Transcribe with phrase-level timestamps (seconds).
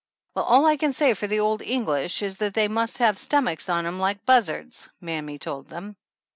[0.33, 3.69] "Well, all I can say for the old English is that they must have stomachs
[3.69, 5.95] on 'em like buzzards" mammy told them.